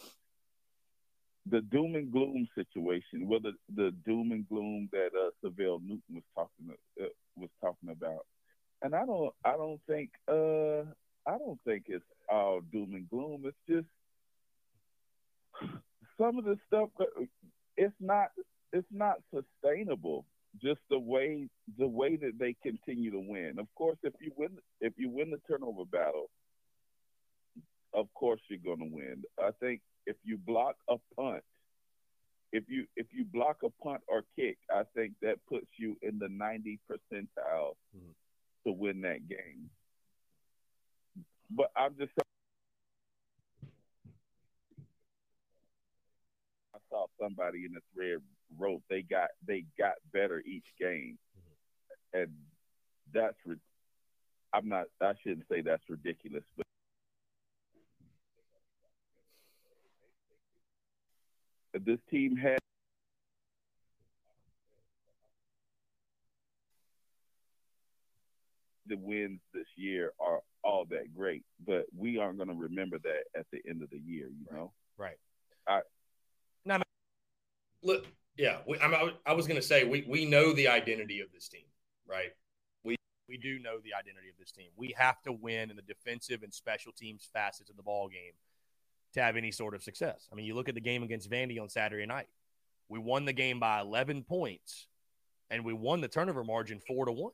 [1.48, 6.24] The doom and gloom situation, whether the doom and gloom that uh, Syvelle Newton was
[6.36, 8.26] talking uh, was talking about,
[8.82, 10.84] and I don't, I don't think, uh,
[11.30, 13.44] I don't think it's all doom and gloom.
[13.46, 13.88] It's just
[16.20, 16.90] some of the stuff.
[17.78, 18.30] It's not,
[18.74, 20.26] it's not sustainable
[20.62, 23.56] just the way the way that they continue to win.
[23.60, 26.30] Of course, if you win if you win the turnover battle,
[27.94, 29.24] of course you're going to win.
[29.40, 31.44] I think if you block a punt,
[32.52, 36.20] if you if you block a punt or kick, I think that puts you in
[36.20, 38.12] the 90 percentile mm-hmm.
[38.66, 39.70] to win that game.
[41.50, 42.12] But I'm just
[46.76, 48.20] I saw somebody in the thread
[48.58, 52.22] wrote they got they got better each game, mm-hmm.
[52.22, 52.32] and
[53.14, 53.38] that's
[54.54, 56.68] I'm not I shouldn't say that's ridiculous, but
[61.80, 62.60] this team had
[68.88, 73.24] the wins this year are all that great, but we aren't going to remember that
[73.38, 74.58] at the end of the year, you right.
[74.58, 74.72] know?
[74.98, 75.18] Right.
[75.68, 75.82] I,
[76.66, 76.82] now,
[77.82, 78.06] look,
[78.38, 81.48] yeah, we, I, I was going to say we we know the identity of this
[81.48, 81.66] team,
[82.08, 82.32] right?
[82.84, 82.96] We
[83.28, 84.70] we do know the identity of this team.
[84.76, 88.34] We have to win in the defensive and special teams facets of the ball game
[89.14, 90.28] to have any sort of success.
[90.32, 92.28] I mean, you look at the game against Vandy on Saturday night.
[92.90, 94.88] We won the game by 11 points,
[95.50, 97.32] and we won the turnover margin four to one.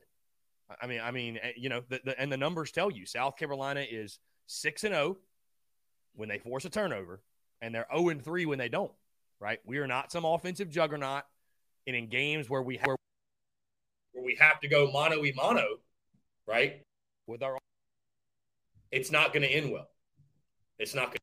[0.80, 3.36] I mean, I mean, eh, you know, the, the, and the numbers tell you South
[3.36, 5.16] Carolina is six and zero
[6.14, 7.22] when they force a turnover,
[7.60, 8.92] and they're zero and three when they don't
[9.40, 9.58] right?
[9.64, 11.24] We are not some offensive juggernaut.
[11.86, 12.96] And in games where we have,
[14.12, 15.66] where we have to go mano y mano,
[16.46, 16.82] right?
[17.26, 17.58] With our,
[18.92, 19.88] it's not going to end well.
[20.78, 21.16] It's not going.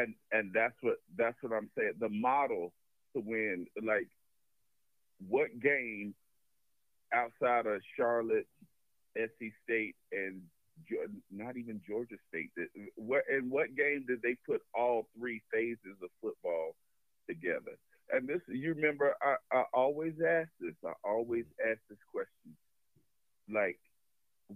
[0.00, 1.94] And and that's what that's what I'm saying.
[1.98, 2.72] The model
[3.14, 4.08] to win, like,
[5.28, 6.14] what game
[7.12, 8.46] outside of Charlotte,
[9.18, 10.42] NC State, and
[11.30, 12.50] not even Georgia State.
[12.96, 16.74] What in what game did they put all three phases of football
[17.28, 17.76] together?
[18.12, 20.74] And this, you remember, I, I always ask this.
[20.84, 22.56] I always ask this question,
[23.52, 23.78] like,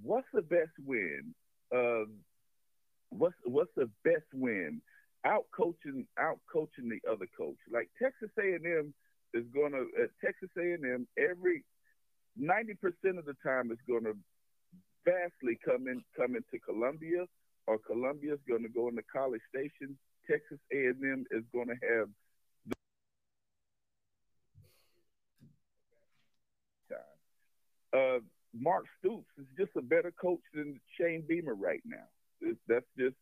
[0.03, 1.35] what's the best win?
[1.75, 2.07] Uh,
[3.11, 4.81] what's what's the best win?
[5.27, 7.57] Out coaching, out coaching the other coach.
[7.73, 8.93] Like Texas A&M
[9.33, 11.65] is going to uh, Texas A&M every
[12.37, 14.15] ninety percent of the time is going to
[15.05, 17.27] vastly coming coming to Columbia,
[17.67, 19.97] or Columbia is going to go into College Station.
[20.31, 22.09] Texas A&M is going to have.
[27.93, 28.19] Uh,
[28.53, 32.07] Mark Stoops is just a better coach than Shane Beamer right now.
[32.67, 33.15] That's just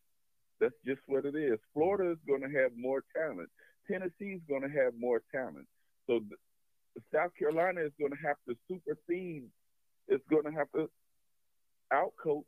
[0.63, 1.59] that's just what it is.
[1.75, 3.51] Florida is going to have more talent.
[3.91, 5.67] Tennessee is going to have more talent.
[6.07, 6.21] So
[7.13, 9.45] South Carolina is going to have to supersede.
[10.07, 10.89] It's going to have to
[11.93, 12.47] out coach,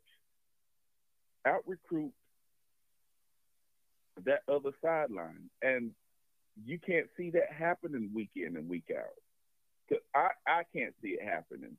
[1.45, 2.13] out recruit
[4.23, 5.49] that other sideline.
[5.61, 5.91] And
[6.63, 9.19] you can't see that happening week in and week out.
[9.89, 11.75] Cause I, I can't see it happening.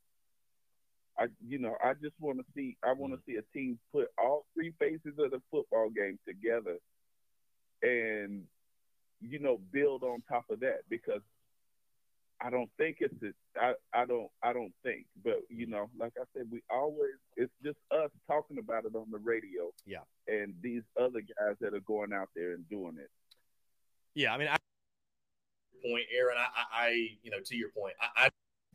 [1.18, 3.26] I you know, I just want to see I want to mm.
[3.26, 6.78] see a team put all three phases of the football game together
[7.82, 8.44] and
[9.20, 11.22] you know, build on top of that because
[12.40, 16.12] I don't think it's a, I, I don't I don't think, but you know, like
[16.20, 19.72] I said, we always it's just us talking about it on the radio.
[19.86, 23.10] Yeah, and these other guys that are going out there and doing it.
[24.14, 24.56] Yeah, I mean, I,
[25.82, 26.36] point, Aaron.
[26.38, 26.88] I, I,
[27.22, 28.28] you know, to your point, I, I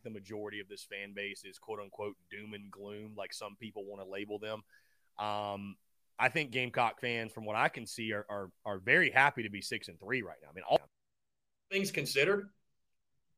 [0.04, 3.86] the majority of this fan base is quote unquote doom and gloom, like some people
[3.86, 4.62] want to label them.
[5.20, 5.76] Um,
[6.20, 9.49] I think Gamecock fans, from what I can see, are, are are very happy to
[9.49, 10.49] be six and three right now.
[10.49, 10.80] I mean, all
[11.72, 12.49] things considered,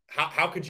[0.08, 0.70] how, how could you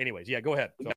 [0.00, 0.72] anyways, yeah, go ahead.
[0.82, 0.92] So,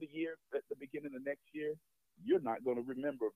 [0.00, 1.74] the year at the beginning of next year,
[2.24, 3.26] you're not going to remember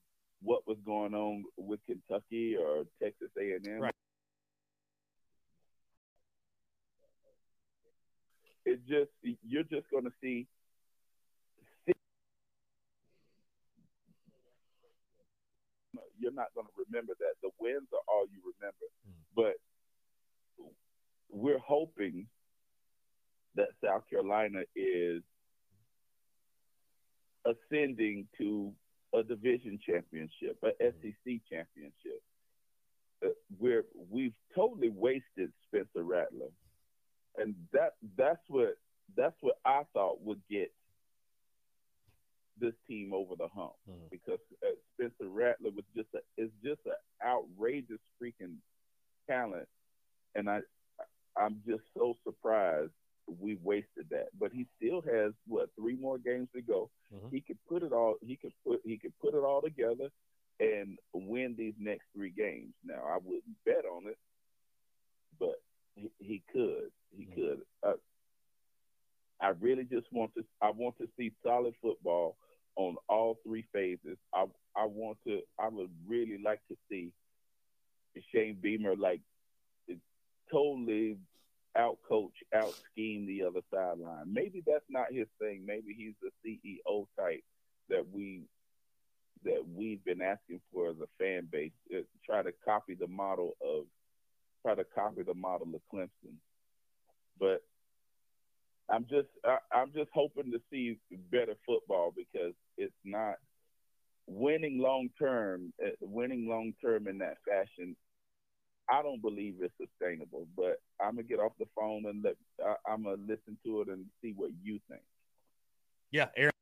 [0.43, 3.81] what was going on with Kentucky or Texas A&M.
[3.81, 3.95] Right.
[8.65, 9.11] It's just
[9.43, 10.47] you're just going to see.
[16.19, 17.35] You're not going to remember that.
[17.43, 18.87] The wins are all you remember.
[19.03, 19.19] Mm.
[19.35, 19.55] But
[21.33, 22.27] we're hoping
[23.55, 25.23] that South Carolina is
[27.45, 28.73] ascending to
[29.15, 32.23] a division championship, a SEC championship.
[33.25, 33.29] Uh,
[33.59, 36.49] we're we've totally wasted Spencer Rattler,
[37.39, 38.77] and that that's what
[39.17, 40.73] that's what I thought would get
[42.59, 44.11] this team over the hump Mhm.
[44.11, 46.93] because uh, Spencer Rattler was just a is just an
[47.25, 48.57] outrageous freaking
[49.29, 49.69] talent,
[50.35, 50.61] and I
[51.37, 52.93] I'm just so surprised
[53.41, 54.29] we wasted that.
[54.39, 56.91] But he still has what three more games to go.
[57.13, 57.31] Mhm.
[57.31, 58.17] He could put it all.
[58.21, 60.11] He could put he could put it all together
[60.61, 62.75] and win these next three games.
[62.85, 64.19] Now I wouldn't bet on it,
[65.39, 65.63] but
[65.95, 66.91] he, he could.
[67.17, 67.35] He Mhm.
[67.35, 67.63] could.
[67.83, 67.95] Uh,
[69.41, 70.45] I really just want to.
[70.61, 72.37] I want to see solid football
[72.77, 74.19] on all three phases.
[74.33, 75.43] I I want to.
[75.59, 77.13] I would really like to see
[78.33, 79.21] Shane Beamer like
[80.53, 81.19] totally
[81.77, 84.33] out coach, out scheme the other sideline.
[84.33, 85.65] Maybe that's not his thing.
[85.67, 87.43] Maybe he's the CEO type
[87.89, 88.43] that we
[89.45, 91.73] that we've been asking for as a fan base.
[91.95, 93.85] Uh, try to copy the model of
[94.63, 96.37] try to copy the model of Clemson.
[97.41, 97.63] But
[98.91, 100.99] I'm just I, I'm just hoping to see
[101.31, 103.37] better football because it's not
[104.27, 105.73] winning long term.
[105.85, 107.97] uh, Winning long term in that fashion
[108.93, 112.75] I don't believe it's sustainable, but I'm gonna get off the phone and let I,
[112.93, 115.01] I'm gonna listen to it and see what you think.
[116.11, 116.53] yeah, Aaron.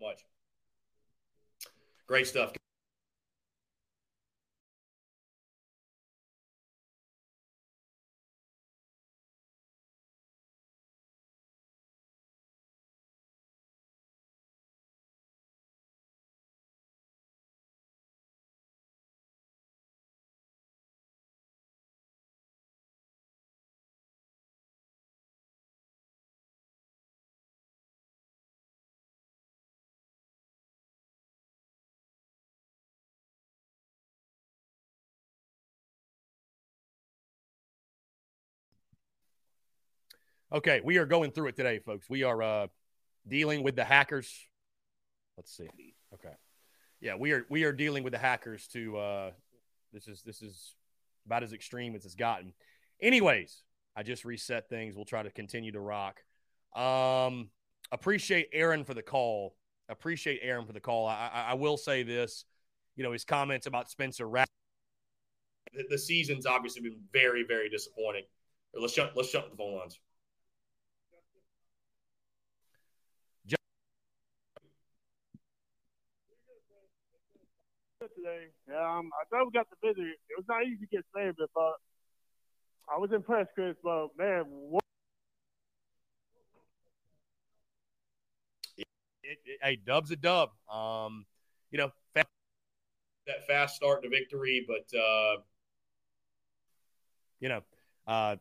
[0.00, 0.24] Much.
[2.08, 2.52] Great stuff.
[40.52, 42.10] Okay, we are going through it today, folks.
[42.10, 42.66] We are uh,
[43.26, 44.30] dealing with the hackers.
[45.38, 45.68] Let's see.
[46.12, 46.34] Okay,
[47.00, 48.66] yeah, we are we are dealing with the hackers.
[48.74, 49.30] To uh,
[49.94, 50.74] this is this is
[51.24, 52.52] about as extreme as it's gotten.
[53.00, 53.62] Anyways,
[53.96, 54.94] I just reset things.
[54.94, 56.20] We'll try to continue to rock.
[56.76, 57.48] Um,
[57.90, 59.56] appreciate Aaron for the call.
[59.88, 61.06] Appreciate Aaron for the call.
[61.06, 62.44] I, I, I will say this,
[62.94, 64.46] you know, his comments about Spencer Rattler.
[65.72, 68.24] The, the season's obviously been very, very disappointing.
[68.78, 69.98] Let's shut Let's shut the phone lines.
[78.08, 78.46] Today.
[78.68, 80.04] Um, I thought we got the visit.
[80.04, 81.74] It was not easy to get saved, but
[82.92, 83.76] I was impressed, Chris.
[83.82, 84.82] But man, what
[88.76, 88.86] it,
[89.22, 90.50] it, hey, dub's a dub.
[90.72, 91.26] Um,
[91.70, 92.24] you know, fa-
[93.26, 95.36] that fast start to victory, but uh,
[97.40, 97.60] you know,
[98.06, 98.36] uh,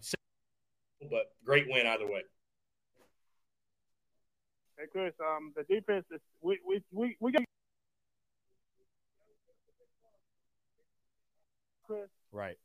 [1.10, 2.22] but great win either way.
[4.78, 7.44] hey, Chris, um, the defense is we we we we got
[11.92, 12.10] Chris.
[12.32, 12.56] Right.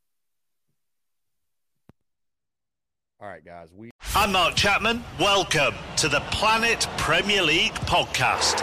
[3.20, 3.66] All right, guys.
[3.74, 5.02] We I'm Mark Chapman.
[5.18, 8.62] Welcome to the Planet Premier League podcast.